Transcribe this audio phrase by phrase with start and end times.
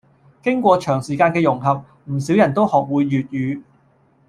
[0.41, 2.71] 經過長時間嘅融合，唔少人都會
[3.07, 3.61] 學粵語